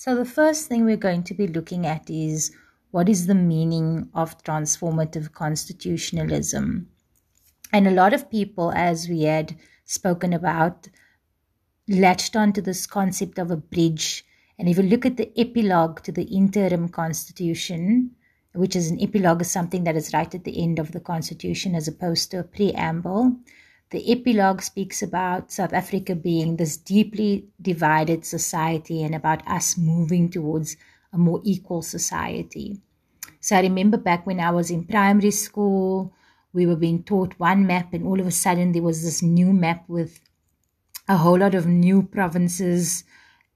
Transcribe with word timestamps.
So, 0.00 0.14
the 0.14 0.24
first 0.24 0.68
thing 0.68 0.84
we're 0.84 0.96
going 0.96 1.24
to 1.24 1.34
be 1.34 1.48
looking 1.48 1.84
at 1.84 2.08
is 2.08 2.52
what 2.92 3.08
is 3.08 3.26
the 3.26 3.34
meaning 3.34 4.08
of 4.14 4.40
transformative 4.44 5.32
constitutionalism? 5.32 6.88
And 7.72 7.88
a 7.88 7.90
lot 7.90 8.14
of 8.14 8.30
people, 8.30 8.70
as 8.76 9.08
we 9.08 9.22
had 9.22 9.56
spoken 9.86 10.32
about, 10.32 10.86
latched 11.88 12.36
onto 12.36 12.60
this 12.60 12.86
concept 12.86 13.40
of 13.40 13.50
a 13.50 13.56
bridge. 13.56 14.24
And 14.56 14.68
if 14.68 14.76
you 14.76 14.84
look 14.84 15.04
at 15.04 15.16
the 15.16 15.32
epilogue 15.36 16.04
to 16.04 16.12
the 16.12 16.26
interim 16.26 16.90
constitution, 16.90 18.12
which 18.54 18.76
is 18.76 18.92
an 18.92 19.02
epilogue 19.02 19.40
is 19.40 19.50
something 19.50 19.82
that 19.82 19.96
is 19.96 20.12
right 20.14 20.32
at 20.32 20.44
the 20.44 20.62
end 20.62 20.78
of 20.78 20.92
the 20.92 21.00
constitution 21.00 21.74
as 21.74 21.88
opposed 21.88 22.30
to 22.30 22.38
a 22.38 22.44
preamble, 22.44 23.36
the 23.90 24.12
epilogue 24.12 24.60
speaks 24.60 25.02
about 25.02 25.50
South 25.50 25.72
Africa 25.72 26.14
being 26.14 26.56
this 26.56 26.76
deeply 26.76 27.46
divided 27.60 28.24
society 28.24 29.02
and 29.02 29.14
about 29.14 29.46
us 29.48 29.78
moving 29.78 30.28
towards 30.28 30.76
a 31.12 31.18
more 31.18 31.40
equal 31.44 31.80
society. 31.80 32.78
So 33.40 33.56
I 33.56 33.60
remember 33.62 33.96
back 33.96 34.26
when 34.26 34.40
I 34.40 34.50
was 34.50 34.70
in 34.70 34.84
primary 34.84 35.30
school, 35.30 36.12
we 36.52 36.66
were 36.66 36.76
being 36.76 37.02
taught 37.02 37.38
one 37.38 37.66
map, 37.66 37.94
and 37.94 38.06
all 38.06 38.20
of 38.20 38.26
a 38.26 38.30
sudden 38.30 38.72
there 38.72 38.82
was 38.82 39.02
this 39.02 39.22
new 39.22 39.52
map 39.52 39.84
with 39.88 40.20
a 41.08 41.16
whole 41.16 41.38
lot 41.38 41.54
of 41.54 41.66
new 41.66 42.02
provinces, 42.02 43.04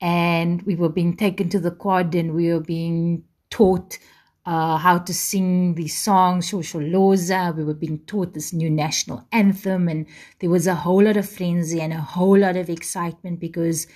and 0.00 0.62
we 0.62 0.74
were 0.74 0.88
being 0.88 1.16
taken 1.16 1.48
to 1.50 1.60
the 1.60 1.70
quad 1.70 2.14
and 2.14 2.34
we 2.34 2.52
were 2.52 2.60
being 2.60 3.24
taught 3.50 3.98
uh, 4.46 4.76
how 4.76 4.98
to 4.98 5.14
sing 5.14 5.74
the 5.74 5.88
song 5.88 6.40
Shosholoza. 6.40 7.56
We 7.56 7.64
were 7.64 7.74
being 7.74 8.00
taught 8.00 8.34
this 8.34 8.52
new 8.52 8.70
national 8.70 9.26
anthem, 9.32 9.88
and 9.88 10.06
there 10.40 10.50
was 10.50 10.66
a 10.66 10.74
whole 10.74 11.04
lot 11.04 11.16
of 11.16 11.28
frenzy 11.28 11.80
and 11.80 11.92
a 11.92 12.00
whole 12.00 12.38
lot 12.38 12.56
of 12.56 12.68
excitement 12.68 13.40
because 13.40 13.86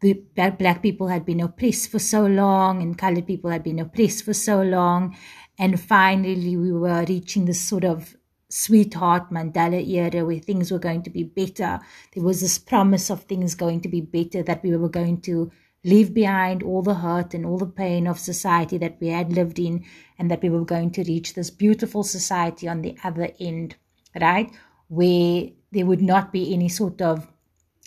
the 0.00 0.12
black 0.34 0.82
people 0.82 1.08
had 1.08 1.24
been 1.24 1.40
oppressed 1.40 1.90
for 1.90 1.98
so 1.98 2.26
long, 2.26 2.82
and 2.82 2.98
colored 2.98 3.26
people 3.26 3.50
had 3.50 3.62
been 3.62 3.78
oppressed 3.78 4.24
for 4.24 4.34
so 4.34 4.62
long, 4.62 5.16
and 5.58 5.80
finally 5.80 6.56
we 6.56 6.72
were 6.72 7.04
reaching 7.08 7.46
this 7.46 7.60
sort 7.60 7.84
of 7.84 8.14
sweetheart 8.50 9.30
Mandela 9.30 9.84
era 9.84 10.24
where 10.24 10.38
things 10.38 10.70
were 10.70 10.78
going 10.78 11.02
to 11.02 11.10
be 11.10 11.24
better. 11.24 11.80
There 12.14 12.22
was 12.22 12.40
this 12.40 12.58
promise 12.58 13.10
of 13.10 13.24
things 13.24 13.54
going 13.54 13.80
to 13.80 13.88
be 13.88 14.00
better, 14.02 14.42
that 14.42 14.62
we 14.62 14.76
were 14.76 14.90
going 14.90 15.22
to 15.22 15.50
leave 15.84 16.14
behind 16.14 16.62
all 16.62 16.82
the 16.82 16.94
hurt 16.94 17.34
and 17.34 17.44
all 17.44 17.58
the 17.58 17.66
pain 17.66 18.06
of 18.06 18.18
society 18.18 18.78
that 18.78 18.96
we 19.00 19.08
had 19.08 19.32
lived 19.32 19.58
in, 19.58 19.84
and 20.18 20.30
that 20.30 20.42
we 20.42 20.48
were 20.48 20.64
going 20.64 20.90
to 20.90 21.04
reach 21.04 21.34
this 21.34 21.50
beautiful 21.50 22.02
society 22.02 22.66
on 22.66 22.82
the 22.82 22.96
other 23.04 23.28
end, 23.38 23.76
right? 24.20 24.50
Where 24.88 25.48
there 25.70 25.86
would 25.86 26.02
not 26.02 26.32
be 26.32 26.54
any 26.54 26.68
sort 26.68 27.02
of 27.02 27.28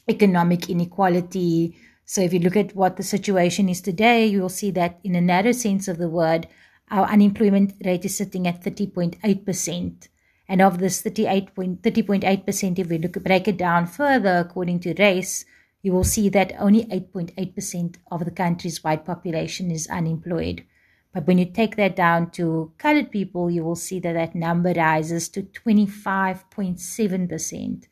economic 0.07 0.69
inequality. 0.69 1.75
So, 2.05 2.21
if 2.21 2.33
you 2.33 2.39
look 2.39 2.55
at 2.55 2.75
what 2.75 2.95
the 2.97 3.03
situation 3.03 3.67
is 3.67 3.81
today, 3.81 4.27
you'll 4.27 4.49
see 4.49 4.71
that 4.71 4.99
in 5.03 5.15
a 5.15 5.21
narrow 5.21 5.51
sense 5.51 5.87
of 5.87 5.97
the 5.97 6.09
word, 6.09 6.47
our 6.89 7.07
unemployment 7.07 7.73
rate 7.83 8.05
is 8.05 8.15
sitting 8.15 8.47
at 8.47 8.63
30.8%. 8.63 10.07
And 10.49 10.61
of 10.61 10.77
this 10.77 11.01
30.8%, 11.01 12.79
if 12.79 12.87
we 12.87 12.97
look 12.97 13.21
break 13.21 13.49
it 13.49 13.57
down 13.57 13.85
further 13.85 14.37
according 14.37 14.79
to 14.81 14.93
race, 14.93 15.43
you 15.87 15.93
will 15.93 16.03
see 16.03 16.27
that 16.27 16.51
only 16.59 16.83
8.8% 16.87 17.95
of 18.11 18.25
the 18.25 18.31
country's 18.31 18.83
white 18.83 19.05
population 19.05 19.71
is 19.71 19.87
unemployed. 19.87 20.65
But 21.13 21.25
when 21.25 21.37
you 21.37 21.45
take 21.45 21.77
that 21.77 21.95
down 21.95 22.31
to 22.31 22.73
colored 22.77 23.09
people, 23.09 23.49
you 23.49 23.63
will 23.63 23.77
see 23.77 24.01
that 24.01 24.15
that 24.15 24.35
number 24.35 24.73
rises 24.73 25.29
to 25.29 25.43
25.7%. 25.43 27.83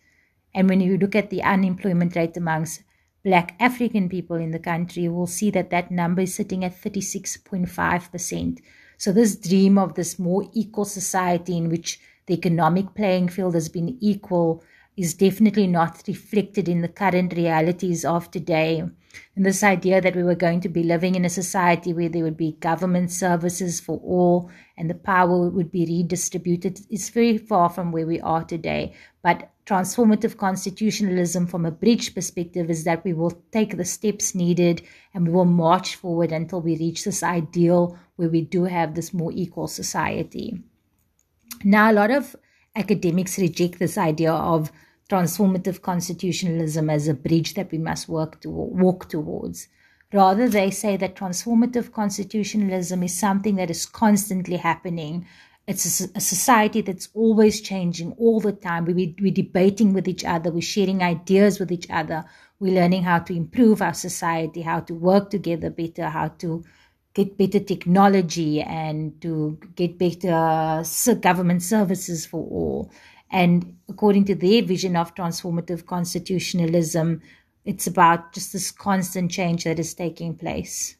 And 0.53 0.67
when 0.67 0.81
you 0.81 0.97
look 0.97 1.15
at 1.15 1.29
the 1.29 1.41
unemployment 1.41 2.17
rate 2.17 2.35
amongst 2.35 2.83
black 3.23 3.55
African 3.61 4.09
people 4.09 4.35
in 4.35 4.51
the 4.51 4.59
country, 4.59 5.03
you 5.03 5.13
will 5.13 5.25
see 5.25 5.49
that 5.51 5.69
that 5.69 5.89
number 5.89 6.23
is 6.23 6.35
sitting 6.35 6.65
at 6.65 6.75
36.5%. 6.75 8.59
So, 8.97 9.13
this 9.13 9.37
dream 9.37 9.77
of 9.77 9.93
this 9.93 10.19
more 10.19 10.49
equal 10.51 10.83
society 10.83 11.55
in 11.55 11.69
which 11.69 12.01
the 12.25 12.33
economic 12.33 12.93
playing 12.93 13.29
field 13.29 13.53
has 13.53 13.69
been 13.69 13.97
equal 14.01 14.65
is 14.97 15.13
definitely 15.13 15.67
not 15.67 16.03
reflected 16.07 16.69
in 16.69 16.81
the 16.81 16.87
current 16.87 17.33
realities 17.33 18.05
of 18.05 18.31
today. 18.31 18.83
And 19.35 19.45
this 19.45 19.63
idea 19.63 20.01
that 20.01 20.15
we 20.15 20.23
were 20.23 20.35
going 20.35 20.61
to 20.61 20.69
be 20.69 20.83
living 20.83 21.15
in 21.15 21.25
a 21.25 21.29
society 21.29 21.93
where 21.93 22.09
there 22.09 22.23
would 22.23 22.37
be 22.37 22.53
government 22.59 23.11
services 23.11 23.79
for 23.79 23.97
all 24.03 24.49
and 24.77 24.89
the 24.89 24.95
power 24.95 25.49
would 25.49 25.71
be 25.71 25.85
redistributed 25.85 26.79
is 26.89 27.09
very 27.09 27.37
far 27.37 27.69
from 27.69 27.91
where 27.91 28.07
we 28.07 28.19
are 28.21 28.43
today. 28.43 28.93
But 29.23 29.51
transformative 29.65 30.37
constitutionalism 30.37 31.47
from 31.47 31.65
a 31.65 31.71
bridge 31.71 32.13
perspective 32.13 32.69
is 32.69 32.83
that 32.83 33.03
we 33.03 33.13
will 33.13 33.41
take 33.51 33.77
the 33.77 33.85
steps 33.85 34.35
needed 34.35 34.81
and 35.13 35.27
we 35.27 35.33
will 35.33 35.45
march 35.45 35.95
forward 35.95 36.31
until 36.31 36.61
we 36.61 36.77
reach 36.77 37.03
this 37.03 37.23
ideal 37.23 37.97
where 38.17 38.29
we 38.29 38.41
do 38.41 38.65
have 38.65 38.95
this 38.95 39.13
more 39.13 39.31
equal 39.33 39.67
society. 39.67 40.61
Now, 41.63 41.91
a 41.91 41.93
lot 41.93 42.11
of 42.11 42.35
academics 42.75 43.37
reject 43.37 43.79
this 43.79 43.97
idea 43.97 44.31
of 44.31 44.71
transformative 45.09 45.81
constitutionalism 45.81 46.89
as 46.89 47.07
a 47.07 47.13
bridge 47.13 47.53
that 47.53 47.71
we 47.71 47.77
must 47.77 48.09
work 48.09 48.41
to 48.41 48.49
walk 48.49 49.09
towards. 49.09 49.67
Rather, 50.13 50.47
they 50.47 50.71
say 50.71 50.97
that 50.97 51.15
transformative 51.15 51.91
constitutionalism 51.91 53.03
is 53.03 53.17
something 53.17 53.55
that 53.55 53.69
is 53.69 53.85
constantly 53.85 54.57
happening. 54.57 55.27
It's 55.67 56.01
a, 56.01 56.09
a 56.15 56.21
society 56.21 56.81
that's 56.81 57.09
always 57.13 57.61
changing 57.61 58.13
all 58.13 58.39
the 58.39 58.53
time. 58.53 58.85
We, 58.85 58.93
we, 58.93 59.15
we're 59.19 59.33
debating 59.33 59.93
with 59.93 60.07
each 60.07 60.23
other, 60.23 60.51
we're 60.51 60.61
sharing 60.61 61.01
ideas 61.01 61.59
with 61.59 61.71
each 61.71 61.89
other, 61.89 62.25
we're 62.59 62.75
learning 62.75 63.03
how 63.03 63.19
to 63.19 63.35
improve 63.35 63.81
our 63.81 63.93
society, 63.93 64.61
how 64.61 64.79
to 64.81 64.93
work 64.93 65.29
together 65.29 65.69
better, 65.69 66.09
how 66.09 66.29
to 66.39 66.63
get 67.15 67.37
better 67.37 67.59
technology 67.59 68.61
and 68.61 69.19
to 69.21 69.57
get 69.75 69.97
better 69.97 70.33
uh, 70.33 71.13
government 71.21 71.63
services 71.63 72.25
for 72.25 72.41
all. 72.41 72.91
And 73.31 73.77
according 73.89 74.25
to 74.25 74.35
their 74.35 74.61
vision 74.61 74.95
of 74.95 75.15
transformative 75.15 75.85
constitutionalism, 75.87 77.21
it's 77.63 77.87
about 77.87 78.33
just 78.33 78.53
this 78.53 78.69
constant 78.69 79.31
change 79.31 79.63
that 79.63 79.79
is 79.79 79.93
taking 79.93 80.35
place. 80.35 80.97